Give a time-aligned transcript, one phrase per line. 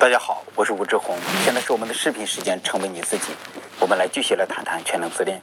[0.00, 3.34] 大家好，我是吴志红，现在是我们的视频时间，成为你自己。
[3.78, 5.38] 我们来继续来谈谈全能自恋。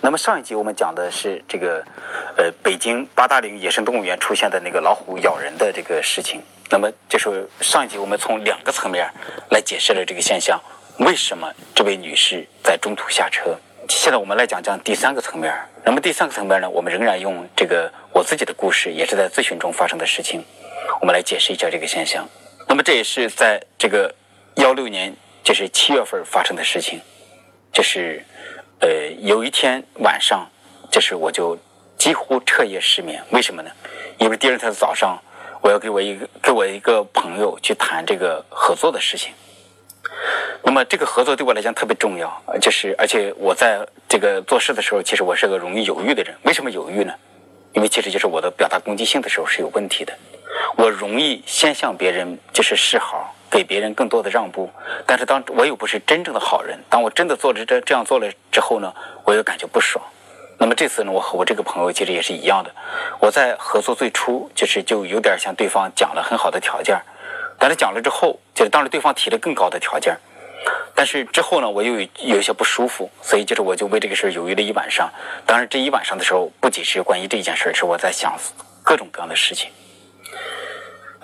[0.00, 1.80] 那么上一集我们讲的是这个，
[2.36, 6.42] 呃，北京八达岭野生动物园出现的那个老虎咬人的这个事情。
[6.70, 9.08] 那么就是上一集我们从两个层面
[9.50, 10.60] 来解释了这个现象，
[10.98, 13.56] 为什么这位女士在中途下车？
[13.88, 15.54] 现在我们来讲讲第三个层面。
[15.84, 20.44] 那么第三个层面呢，我们仍然用这个我自己的故事，也是在咨询中发生的事情，
[21.00, 22.28] 我们来解释一下这个现象。
[22.74, 24.12] 那么这也是在这个
[24.56, 25.14] 幺六年，
[25.44, 27.00] 就是七月份发生的事情，
[27.72, 28.24] 就是。
[28.80, 30.50] 呃，有一天晚上，
[30.90, 31.56] 就是我就
[31.96, 33.22] 几乎彻夜失眠。
[33.30, 33.70] 为什么呢？
[34.18, 35.16] 因为第二天早上，
[35.62, 39.32] 我要给我一个给我一个朋友去谈这个合作的事情。
[40.64, 46.34] 那么这个合作对我来讲特别重要，就是而且我在这个做事的时候，其实我是个容易犹豫的人。
[46.42, 47.14] 为什么犹豫呢？
[47.72, 50.12] 因为其实就是我的表达攻击性的时候是有问题的。
[50.76, 53.34] 我容易先向别人就是示好。
[53.50, 54.68] 给别人更多的让步，
[55.06, 60.04] 但是当我又不是真正的好人，当我真的做了这这样做了之后呢，我又感觉不爽。
[60.58, 62.74] 那么这次呢，我和我这个朋友其实也是一样的。
[63.20, 67.00] 我在合作最初就是就有点向对方讲了很好的条件，
[67.56, 70.18] 但是讲了之后，就是当时对方提了更高的条件，
[70.92, 75.08] 但是之后呢，我又有一些不舒服，所以就是我就为这个事犹豫了一晚上。
[75.46, 78.36] 当然这一晚上的时候，不仅是关于这件事是我在想
[78.82, 79.70] 各种各样的事情。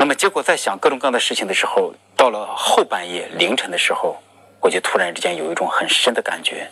[0.01, 4.17] 那么，结果在想各种各样的事情的时候，到了后半夜凌晨的时候，
[4.59, 6.67] 我就突然之间有一种很深的感觉，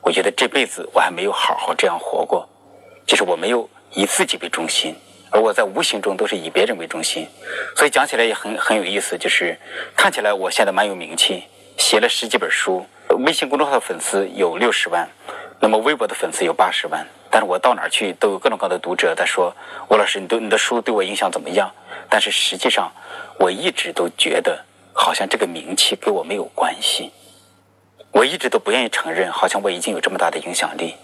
[0.00, 2.44] 我觉得这辈子我还没有好好这样活过，
[3.06, 4.96] 就是我没有以自己为中心，
[5.30, 7.24] 而我在无形中都是以别人为中心。
[7.76, 9.56] 所以讲起来也很很有意思，就是
[9.96, 11.44] 看起来我现在蛮有名气，
[11.78, 12.84] 写了十几本书，
[13.24, 15.08] 微信公众号的粉丝有六十万，
[15.60, 19.54] 那么微博的粉丝有八十万，但是我到哪儿去都有各种各样的读者在说，
[19.88, 21.70] 吴老师，你对你的书对我影响怎么样？
[22.12, 22.92] 但是实际上，
[23.38, 27.10] 我一直都觉得好像这个名气跟我没有关系。
[28.10, 30.94] 我一直都不愿意承认，好像我已经有这么大的影响力。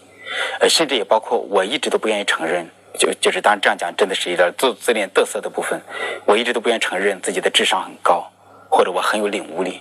[0.61, 5.81] 呃，甚至也包括我一直都不愿意承认，就就是当然这样讲真的是一点自自恋嘚瑟的部分。
[6.27, 8.31] 我一直都不愿意承认自己的智商很高，
[8.69, 9.81] 或者我很有领悟力，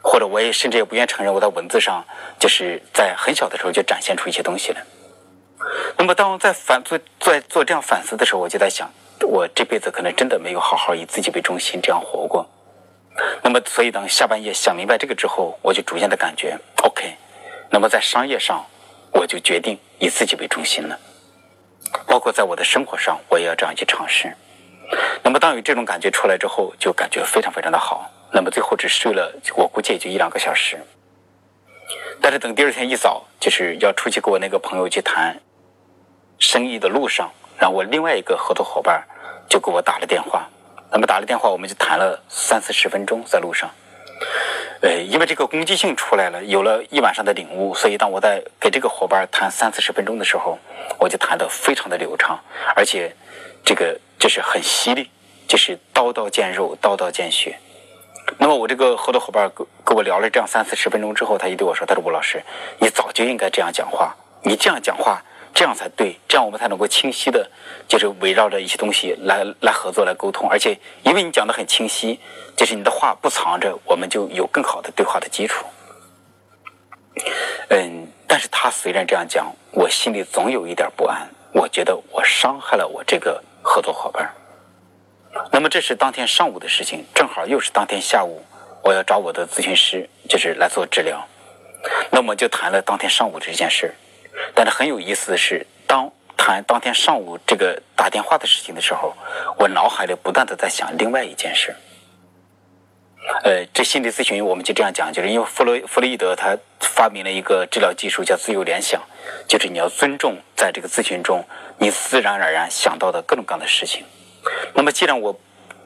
[0.00, 2.04] 或者我也甚至也不愿意承认我在文字上
[2.38, 4.80] 就是在很小的时候就展现出一些东西来。
[5.98, 8.88] 那么当我在反做在做这样反思的时候，我就在想。
[9.32, 12.46] 我这辈子可能真的没有好好以自己为中心这样活过。
[13.42, 17.16] 那么，所以当下半夜想明白这个之后，我就逐渐的感觉 OK。
[17.70, 18.62] 那么在商业上，
[19.10, 21.00] 我就决定以自己为中心了。
[22.06, 24.36] 包括在我的生活上，我也要这样去尝试。
[25.22, 28.10] 那么当有这种感觉出来之后，就感觉非常非常的好。
[28.32, 30.78] 那么最后只睡了，我估计也就一两个小时。
[32.20, 35.40] 但是等第二天一早，就是要出去跟我那个朋友去谈
[36.38, 39.02] 生意的路上，让我另外一个合作伙伴。
[39.52, 40.48] 就给我打了电话，
[40.90, 43.68] 那么打了电话，我们就谈了三四十分钟在路上。
[44.80, 50.58] 呃，因为这个攻击性出来了，有了一晚上的领悟，所以当我在给这个伙伴谈三四十分钟的时候，
[50.98, 52.40] 我就谈得非常的流畅，
[52.74, 53.14] 而且
[53.62, 55.10] 这个就是很犀利，
[55.46, 57.58] 就是刀刀见肉，刀刀见血。
[58.38, 62.42] 那么我这个合作伙伴跟跟我聊了这样三四十分钟之后，他就对我说：“他说吴老师，
[62.78, 65.22] 你早就应该这样讲话，你这样讲话。”
[65.54, 67.50] 这样才对，这样我们才能够清晰的，
[67.86, 72.18] 就是围绕着一些东西来来合作来沟通，而且因为你讲的很清晰，
[72.56, 75.66] 就是你的话不藏着，我们就有更好的对话的基础。
[77.68, 84.32] 嗯，但是他虽然这样讲，我心里总有一点不安，我觉得我伤害了我这个合作伙伴。
[85.50, 88.42] 那么这是当天上午的事情，正好又是当天下午，
[88.82, 91.26] 我要找我的咨询师，就是来做治疗，
[92.10, 93.94] 那么就谈了当天上午这件事。
[94.54, 99.14] 但是很有意思的是，当谈当天上午这个打电话的事情的时候，
[99.58, 101.74] 我脑海里不断的在想另外一件事。
[103.44, 109.00] 呃，这心理咨询我们就这样讲，就是因为弗洛弗洛伊德他发明了一个治疗技术叫自由联想，
[109.46, 111.44] 就是你要尊重在这个咨询中
[111.78, 114.04] 你自然而然想到的各种各样的事情。
[114.74, 115.38] 那么既然我。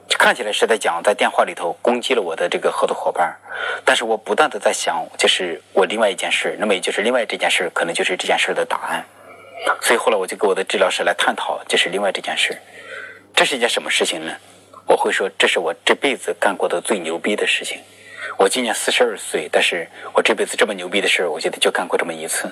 [0.08, 3.37] 看起来是在讲在电话里头攻击了我的这个合作伙伴，
[3.85, 9.05] 但是我不断的在想，就是我另外一件事，那么也就是另外这件事，可能就是这件事的答案。
[9.82, 12.56] 所以后来我就跟我的治疗师来探讨，就是另外这件事，
[13.35, 14.32] 这是一件什么事情呢？
[14.87, 17.81] 我会说，这是我这辈子干过的最牛逼的事情。
[18.38, 22.50] 我今年四十二岁，但是我这辈子这么牛逼的事，我觉得就干过这么一次。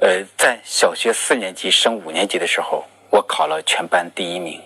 [0.00, 4.60] 呃，在小学四年级升五年级的时候，我考了全班第一名。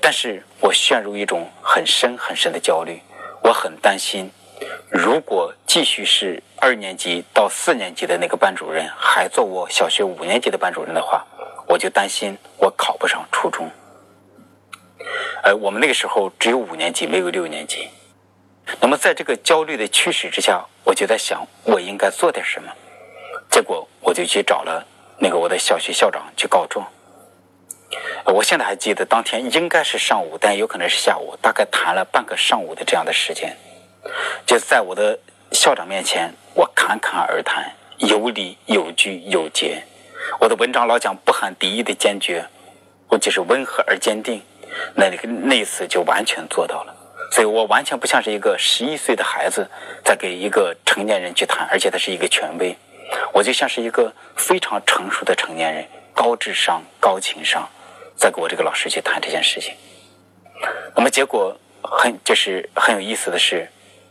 [0.00, 3.00] 但是我陷入一种很深很深的焦虑，
[3.42, 4.30] 我很担心，
[4.88, 11.24] 如果继续是二年级到四年级的那个班主任还做我小学五年级的班主任的话，
[11.68, 13.70] 我就担心我考不上初中。
[15.42, 17.88] 呃，我们那个时候只有五年级，没有六年级。
[18.80, 22.72] 那么在这个焦虑的驱使之下，我就在想，我应该做点什么。
[23.50, 24.84] 结果我就去找了
[25.18, 26.86] 那个我的小学校长去告状。
[28.26, 33.56] 我现在还记得当天应该是上午，但有可能是下午，大概谈了半个上午的这样的时间，
[34.44, 35.18] 就在我的
[35.52, 39.82] 校长面前，我侃侃而谈，有理有据有节。
[40.40, 42.44] 我的文章老讲不含敌意的坚决，
[43.08, 44.42] 我就是温和而坚定。
[44.94, 46.94] 那个那一次就完全做到了，
[47.30, 49.70] 所以我完全不像是一个十一岁的孩子
[50.04, 52.76] 在给一个成年人去谈，而且他是一个权威，
[53.32, 57.66] 我就像是一个非常成熟的成年人，高智商、高情商。
[58.16, 59.74] 再给我这个老师去谈这件事情，
[60.96, 63.68] 那么结果很就是很有意思的是，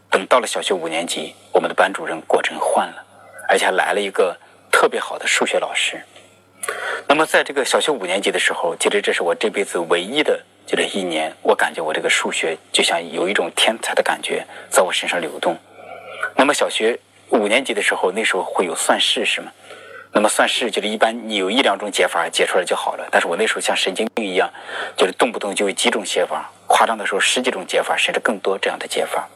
[0.10, 3.04] 等到了小学五年级，我们的班主任果真换了，
[3.50, 4.38] 而且还来了一个
[4.72, 6.00] 特别好的数学老师。
[7.08, 15.58] 那么在这个小学五年级的时候，其实这是我这辈子唯一的就这一年，我感觉我这个数学就像有一种天才的感觉在我身上流动。
[16.36, 17.00] 那么小学
[17.30, 19.52] 五年级的时候，那时候会有算式是吗？
[20.16, 24.50] 那么算式就是一般你有一两种解法解出来就好了，但是我那时候像神经病一样，
[24.96, 29.28] 就是动不动就有几种解法，夸张的时候十几种解法甚至更多这样的解法，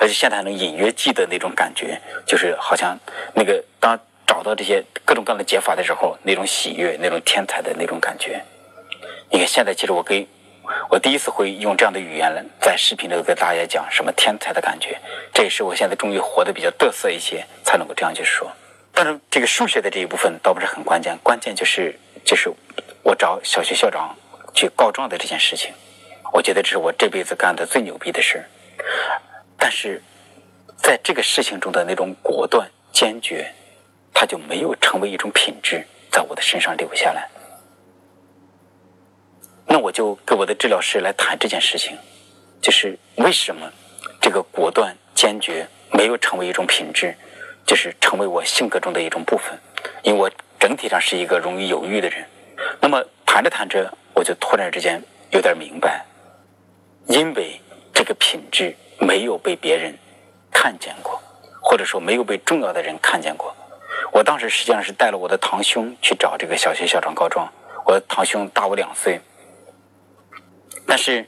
[0.00, 2.98] 而且现在还能隐约记得那种感觉，就是好像
[3.32, 3.96] 那个当
[4.26, 8.42] 找到这些各种各样的解法的时候，那种喜悦，那种天才的那种感觉。
[9.30, 10.26] 你看现在其实我给
[10.90, 14.98] 我第一次会用这样的语言了，在视频里头跟大家讲什么天才的感觉，
[15.32, 18.50] 这也是我现在终于活得比较得瑟一些，才能够这样去说。
[18.92, 22.52] 但是这个数学的这一部分倒不是很关键，关键就是就是
[23.02, 24.14] 我找小学校长
[24.54, 25.72] 去告状的这件事情，
[26.32, 28.44] 我觉得这是我这辈子干的最牛逼的事
[29.58, 30.02] 但是
[30.76, 33.50] 在这个事情中的那种果断坚决，
[34.12, 37.28] 它就没有成为一种品质，在我的身上留下来。
[39.66, 41.96] 那我就跟我的治疗师来谈这件事情，
[42.60, 43.72] 就是为什么
[44.20, 47.16] 这个果断坚决没有成为一种品质。
[47.64, 49.58] 就是成为我性格中的一种部分，
[50.02, 52.24] 因为我整体上是一个容易犹豫的人。
[52.80, 56.04] 那么谈着谈着，我就突然之间有点明白，
[57.06, 57.60] 因为
[57.92, 59.96] 这个品质没有被别人
[60.50, 61.20] 看见过，
[61.60, 63.54] 或者说没有被重要的人看见过。
[64.12, 67.50] 我当时实际上是带了我的堂兄去找这个小学校长告状，
[67.86, 69.20] 我的堂兄大我两岁，
[70.86, 71.26] 但是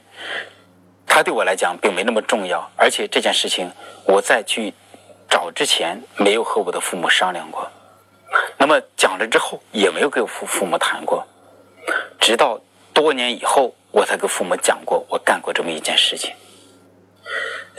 [1.07, 3.71] 他对我来讲并没那么重要，而且这件事情
[4.05, 4.73] 我再去。
[5.29, 7.69] 找之前没有和我的父母商量过，
[8.57, 11.25] 那么讲了之后也没有跟父父母谈过，
[12.19, 12.59] 直到
[12.93, 16.33] 多年以后我才跟父母讲过我干过这么一件事情。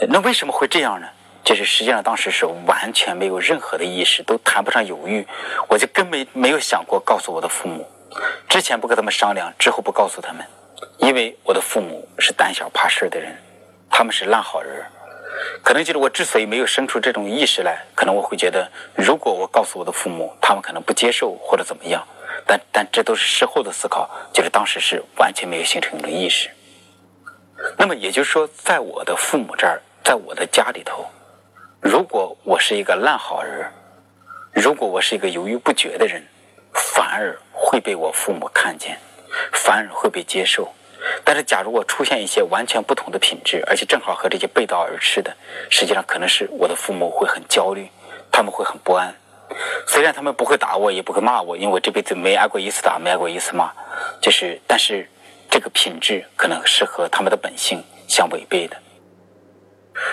[0.09, 1.07] 那为什么会这样呢？
[1.43, 5.25] 就是实际上当时是完全没有任何的意识，都谈不上犹豫，
[5.69, 7.87] 我就根本没有想过告诉我的父母。
[8.49, 10.45] 之前不跟他们商量，之后不告诉他们，
[10.97, 13.33] 因为我的父母是胆小怕事的人，
[13.89, 14.85] 他们是烂好人。
[15.63, 22.05] 可能就是我之所以没有生出这种意识来，可能我会觉得，如果我告诉我的父母，他们可能不接受或者怎么样。
[22.45, 26.49] 但但这都是事后的思考，就是当时是完全没有形成一种意识。
[27.77, 31.05] 那么也就是说，在我的父母这儿，在我的家里头，
[31.81, 33.69] 如果我是一个烂好人，
[34.53, 36.23] 如果我是一个犹豫不决的人，
[36.73, 38.97] 反而会被我父母看见，
[39.51, 40.73] 反而会被接受。
[41.23, 45.35] 但是，假如我出现一些完全不同的品质，而且正好和这些背道而驰的，
[45.69, 47.89] 实际上可能是我的父母会很焦虑，
[48.31, 49.13] 他们会很不安。
[49.87, 53.71] 虽然他们不会打我，也不会骂我，因为我这辈子没挨过一次打，没挨过一次骂。
[54.21, 55.09] 就是，但是
[55.49, 58.77] 这个品质可能是和他们的本性相违背的。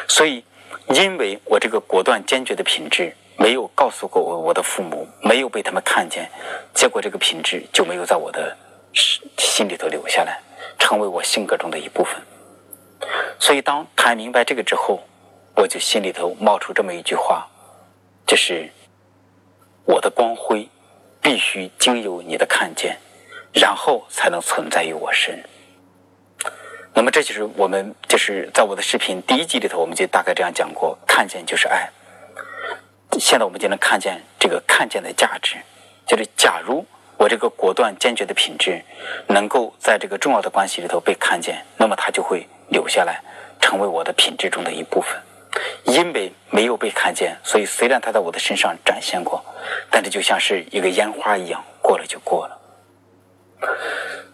[0.08, 0.44] 所以，
[0.88, 6.30] 因为我这个果断坚决的品质没有告诉过我我的父母，没有被他们看见，
[6.72, 8.56] 结果这个品质就没有在我的
[9.36, 10.40] 心里头留下来。
[10.78, 12.22] 成为我性格中的一部分，
[13.38, 15.02] 所以当谈明白这个之后，
[15.56, 17.48] 我就心里头冒出这么一句话，
[18.26, 18.70] 就是
[19.84, 20.68] 我的光辉
[21.22, 22.98] 必须经由你的看见，
[23.52, 25.42] 然后才能存在于我身。
[26.92, 31.90] 那么这就是我们就是在我的视频第一集里头，我们就大概这样讲过：看见就是爱。
[33.18, 35.56] 现在我们就能看见这个看见的价值，
[36.06, 36.84] 就是假如。
[37.16, 38.82] 我这个果断坚决的品质，
[39.28, 43.22] 能够在这个重要的关系里头被看见，那么它就会留下来，
[43.60, 45.16] 成为我的品质中的一部分。
[45.84, 49.44] 因为没有被看见，所以虽然它在我的身上展现过，
[49.90, 52.58] 但这就像是一个烟花一样，过了就过了。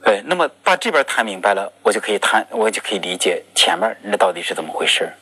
[0.02, 5.12] 对，那么把这边谈明白了，我就可以谈，我就可以理解前面那到底是怎么回事。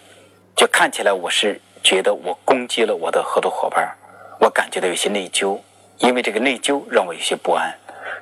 [0.55, 3.93] 就看起来我是觉得我攻击了我的合作伙伴，
[4.41, 5.59] 我感觉到有些内疚。
[5.99, 7.75] 因为这个内疚让我有些不安，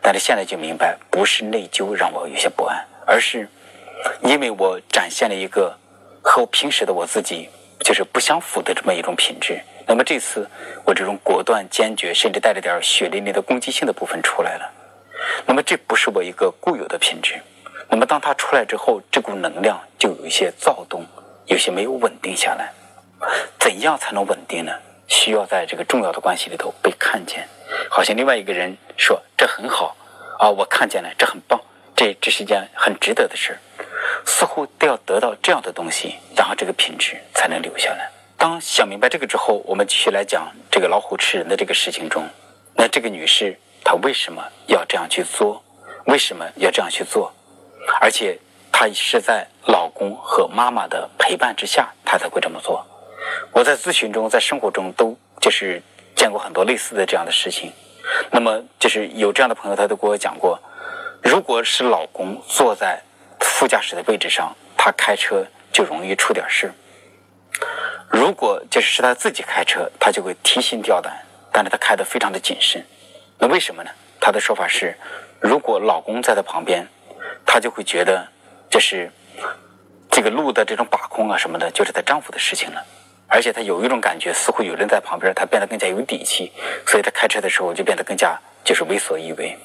[0.02, 3.48] 但是现在就明白，不是内疚让我有些不安，而是
[4.22, 5.76] 因为我展现了一个
[6.22, 7.48] 和我平时的我自己
[7.80, 9.60] 就是不相符的这么一种品质。
[9.86, 10.48] 那么这次
[10.84, 14.70] 我这种果断、坚决，甚至带着点血淋淋的攻击性的部分出来了。
[15.44, 17.40] 那么这不是我一个固有的品质。
[17.88, 21.06] 那么当它出来之后，这股能量就有一些躁动，
[21.46, 22.72] 有些没有稳定下来。
[23.60, 24.72] 怎样才能稳定呢？
[25.08, 27.46] 需要在这个重要的关系里头被看见，
[27.90, 29.96] 好像另外一个人说这很好
[30.38, 31.60] 啊，我看见了，这很棒，
[31.94, 33.58] 这这是一件很值得的事儿
[34.24, 38.10] 似乎都要得到这样的东西，然后这个品质才能留下来。
[38.36, 42.28] 当想明白这个之后，我们继续来讲这个老虎吃人的这个事情中，
[42.74, 45.62] 那这个女士她为什么要这样去做？
[46.04, 47.32] 为什么要这样去做？
[48.00, 48.38] 而且
[48.70, 52.86] 她是在老公和妈妈的陪伴之下，她才会这么做。
[53.52, 55.82] 我在咨询中，在生活中都就是
[56.26, 57.72] 见过很多类似的这样的事情。
[58.32, 60.60] 那么就是有这样的朋友，他都跟我讲过，
[61.22, 63.00] 如果是老公坐在
[63.38, 66.68] 副驾驶的位置上，他开车就容易出点事；
[68.10, 71.16] 如果就是是他自己开车，他就会提心吊胆，
[71.52, 72.84] 但是他开得非常的谨慎。
[73.38, 73.90] 那为什么呢？
[74.20, 74.98] 他的说法是，
[75.38, 76.88] 如果老公在他旁边，
[77.44, 78.26] 他就会觉得
[78.68, 79.08] 就是
[80.10, 82.84] 这个路的这种把控啊什么的，就是他丈夫的事情了。
[83.28, 86.52] 而且他有一种感觉，似乎有人在旁边，他变得更加有底气，
[86.86, 89.56] 所以他开车的时候就变得更加就是为所欲为。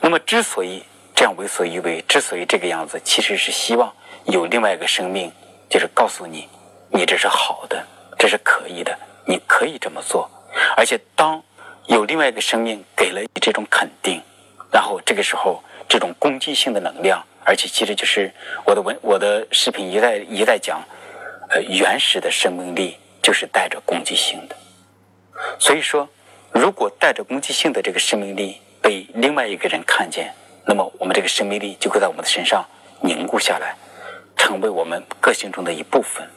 [0.00, 0.82] 那么，之所以
[1.14, 3.92] 这样为所欲为，之所以这个样子，其实是希望
[4.24, 5.32] 有另外一个生命，
[5.68, 6.48] 就是告诉你，
[6.90, 7.86] 你这是好的，
[8.18, 10.28] 这是可以的，你可以这么做。
[10.76, 11.42] 而且，当
[11.86, 14.20] 有另外一个生命给了你这种肯定，
[14.72, 18.32] 然后这个时候，这种攻击性的能量，而且其实就是
[18.64, 20.82] 我的文，我的视频一再一再讲。
[21.48, 24.56] 呃，原始的生命力就是带着攻击性的，
[25.58, 26.08] 所以说，
[26.50, 30.34] 如果带着攻击性的这个生命力被另外一个人看见，
[30.66, 32.64] 那么我们这个生命力就会在我们的身上
[33.00, 33.76] 凝固下来，
[34.36, 36.28] 成为我们个性中的一部分。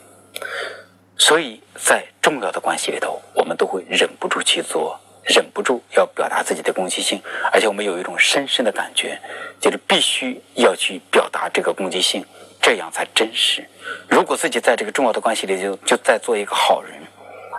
[1.17, 7.19] 所以在重要的关系里头，我们都会忍不住去做，忍不住要表达自己的攻击性，
[7.51, 9.19] 而且我们有一种深深的感觉，
[9.59, 12.23] 就是必须要去表达这个攻击性。
[12.61, 13.67] 这样才真实。
[14.07, 16.93] 如果自己在这个重要的关系里就就在做一个好人，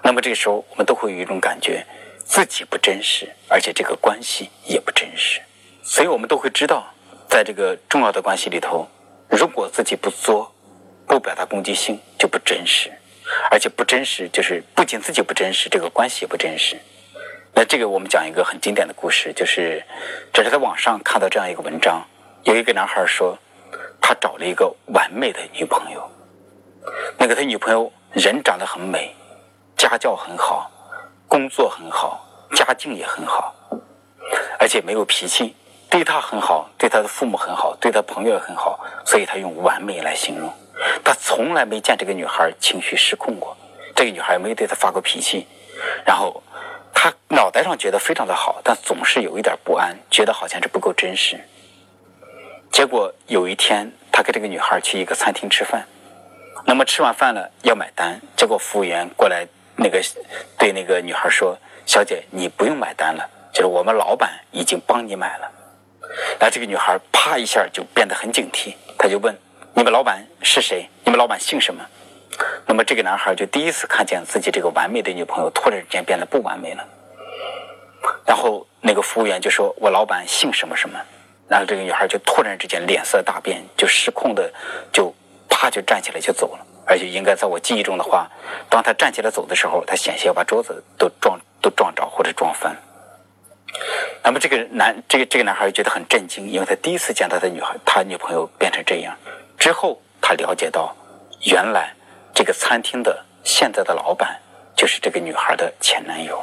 [0.02, 1.84] 那么这个时候我们都会有一种感觉，
[2.24, 5.40] 自己不真实，而且这个关系也不真实。
[5.82, 6.86] 所以我们都会知道，
[7.28, 8.88] 在这个重要的关系里头，
[9.28, 10.52] 如果自己不作，
[11.06, 12.90] 不表达攻击性，就不真实，
[13.50, 16.76] 而且不真实就是不仅自己不真实，这个关系也不真实。
[17.54, 19.82] 那这个我们讲一个很经典的故事，就是
[20.32, 22.06] 这是在网上看到这样一个文章，
[22.44, 23.38] 有一个男孩说。
[24.10, 26.10] 他找了一个完美的女朋友，
[27.16, 29.14] 那个他女朋友人长得很美，
[29.76, 30.68] 家教很好，
[31.28, 32.26] 工作很好，
[32.56, 33.54] 家境也很好，
[34.58, 35.54] 而且没有脾气，
[35.88, 40.52] 对他很好，对他的父母很好，对他朋友也很好，所以他用完美来形容。
[41.04, 43.56] 他从来没见这个女孩情绪失控过，
[43.94, 45.46] 这个女孩没对他发过脾气，
[46.04, 46.42] 然后
[46.92, 51.38] 他脑袋上觉得非常的好，但总是有一点不安，觉得好像是不够真实。
[52.72, 55.82] 结果有一天，他跟这个女孩去一个餐厅吃饭，
[56.66, 59.98] 那么吃完饭了要买单，结果服务员过来，那个
[60.58, 61.56] 对那个女孩说
[61.88, 65.50] ：“小姐，你不用买单了，就是我们老板已经帮你买了。”
[66.38, 69.34] 然后这个女孩啪一下就变得很警惕，他就问
[69.72, 70.86] ：“你们老板是谁？
[71.02, 71.82] 你们老板姓什么？”
[72.68, 76.86] 那么这个男孩就第一次看见自己这个完美的女朋友突然间变得不完美了，
[78.26, 81.00] 然后那个服务员就说：“我老板姓什么什么。”
[81.50, 84.52] 然后这个女孩就突然之间脸色大变，就失控的，
[84.92, 85.12] 就
[85.48, 86.64] 啪就站起来就走了。
[86.86, 88.30] 而且应该在我记忆中的话，
[88.68, 92.76] 当她站起来走的时候，她险些要把桌子都撞都撞着或者撞翻。
[94.22, 99.16] 那么这个男这个这个男孩觉得很震惊，因为他第一次见到他女孩他女朋友变成这样。
[99.58, 100.94] 之后他了解到，
[101.46, 101.92] 原来
[102.32, 104.40] 这个餐厅的现在的老板
[104.76, 106.40] 就是这个女孩的前男友，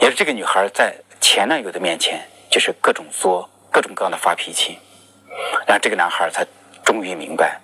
[0.00, 3.50] 也是这个女孩在前男友的面前就是各种作。
[3.76, 4.78] 各种各样的发脾气，
[5.66, 6.46] 然后这个男孩才
[6.82, 7.60] 终于明白，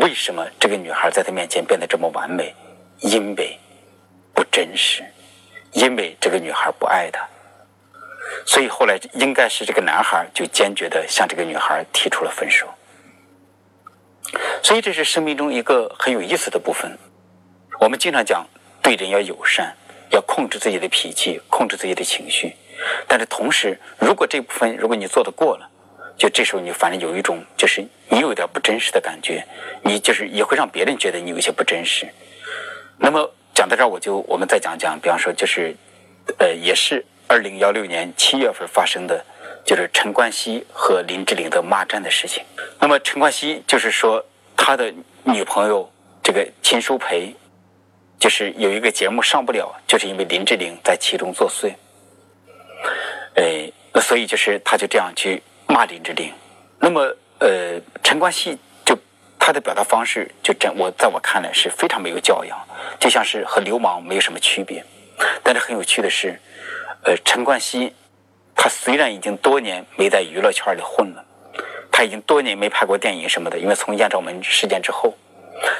[0.00, 2.54] 为什么这个女孩在他面前变得这么完美，
[3.00, 3.58] 因为
[4.32, 5.04] 不真实，
[5.72, 7.28] 因为这个女孩不爱他，
[8.46, 12.66] 所以后来应该是这个男孩就坚决的向这个女孩提出了分手。
[14.62, 16.98] 所以这是生命中一个很有意思的部分。
[17.80, 18.46] 我们经常讲
[18.80, 19.76] 对人要友善，
[20.08, 22.56] 要控制自己的脾气，控制自己的情绪。
[23.06, 25.68] 但是同时，如果这部分如果你做的过了，
[26.16, 29.44] 就这时候你反正有一种就是你有点不真实的感觉，
[29.82, 32.06] 你就是也会让别人觉得你有些不真实。
[32.98, 35.74] 那么讲到这儿，我就我们再讲讲，比方说就是，
[36.38, 39.24] 呃，也是二零幺六年七月份发生的，
[39.64, 42.42] 就是陈冠希和林志玲的骂战的事情。
[42.78, 44.24] 那么陈冠希就是说
[44.56, 44.92] 他的
[45.24, 45.90] 女朋友
[46.22, 47.34] 这个秦舒培，
[48.18, 51.72] 就是有一个节目上不了，就是因为林志玲在其中作祟。
[54.10, 56.32] 所以就是他就这样去骂林志玲。
[56.80, 58.98] 那么呃，陈冠希就
[59.38, 62.58] 他的表达方式，就真我在我看来是非常没有教养，
[62.98, 64.84] 就像是和流氓没有什么区别。
[65.44, 66.40] 但是很有趣的是，
[67.04, 67.94] 呃，陈冠希
[68.56, 71.24] 他虽然已经多年没在娱乐圈里混了，
[71.92, 75.16] 他已经多年没拍过电影什么的，因为从艳照门事件之后，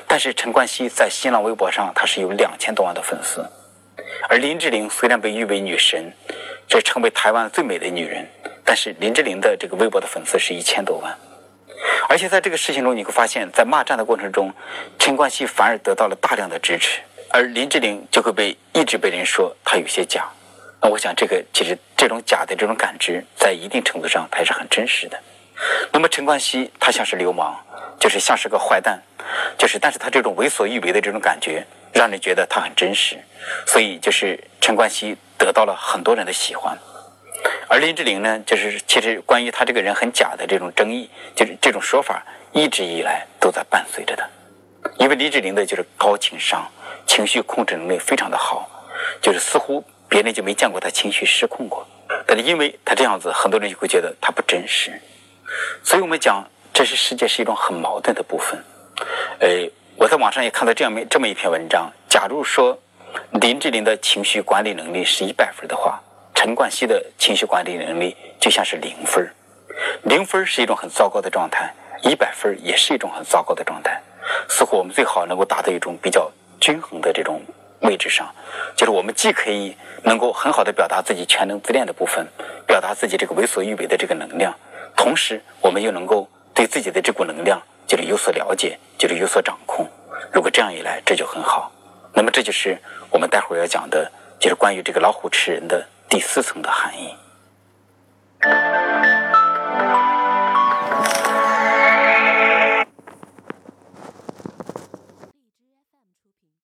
[0.07, 3.45] 但是陈冠希在新浪微博上他是有两千多万的粉丝，
[4.29, 6.13] 而林志玲虽然被誉为女神，
[6.71, 8.25] 这成为台湾最美的女人，
[8.65, 11.19] 但是林志玲的这个微博的粉丝是一千多万，
[12.09, 14.55] 而且在这个事情中你会发现，在骂战的过程中，
[14.97, 17.01] 陈冠希反而得到了大量的支持。
[17.31, 20.29] 而林志玲就会被一直被人说她有些假，
[20.81, 25.21] 那我想这个其实这种假的这种感知，在一定程度上它也是很真实的。
[25.93, 27.53] 那么陈冠希他像是流氓，
[27.99, 29.03] 就是像是个坏蛋，
[29.59, 33.19] 就是但是他这种为所欲为的这种感觉，让人觉得他很真实，
[33.67, 36.79] 所以就是陈冠希得到了很多人的喜欢。
[37.69, 44.29] 而林志玲呢，就是其实关于她这个人很假的这种争议，就是这种说法一直以来都在伴随着她，
[44.99, 46.71] 因为林志玲的就是高情商。
[47.07, 48.71] 情绪控制能力非常的好，
[49.21, 51.85] 就是似乎别人就没见过她情绪失控过。
[52.25, 54.93] 但是因为她这样子，很多人就会觉得她不真实。
[55.83, 58.63] 所以我们讲，这是世界是一种很矛盾的部分。
[59.41, 59.49] 呃，
[59.97, 62.79] 我在网上也看到这样这么一篇文章：假如说
[63.41, 66.01] 林志玲的情绪管理能力是一百分的话，
[66.35, 69.31] 陈冠希的情绪管理能力就像是零分。
[70.03, 74.01] 零分是一种很糟糕的状态，一百分也是一种很糟糕的状态。
[74.49, 76.31] 似乎我们最好能够达到一种比较。
[76.61, 77.41] 均衡的这种
[77.81, 78.31] 位置上，
[78.77, 82.29] 就是我们既可以能够很好的表达自己全能自恋的部分，
[82.67, 84.55] 表达自己这个为所欲为的这个能量，
[84.95, 89.89] 同时我们又能够对自己的这股能量就是有所了解，就是有所掌控。
[90.31, 91.73] 如果这样一来，这就很好。
[92.13, 92.79] 那么这就是
[93.11, 97.15] 我们待会儿要讲的，就是关于这个老虎吃人的第四层的含义。